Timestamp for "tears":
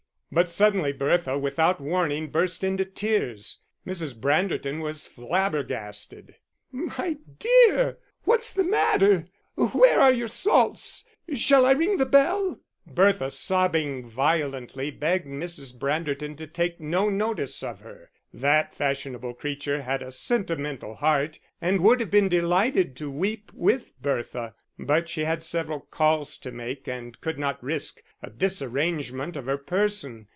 2.85-3.57